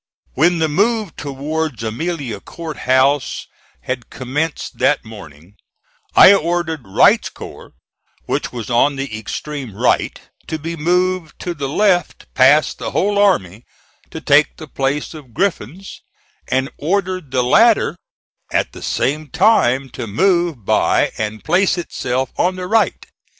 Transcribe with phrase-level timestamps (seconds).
[0.33, 3.45] When the move towards Amelia Court House
[3.81, 5.57] had commenced that morning,
[6.15, 7.73] I ordered Wright's corps,
[8.25, 13.19] which was on the extreme right, to be moved to the left past the whole
[13.19, 13.63] army,
[14.09, 16.01] to take the place of Griffin's,
[16.47, 17.95] and ordered the latter
[18.51, 23.05] at the same time to move by and place itself on the right.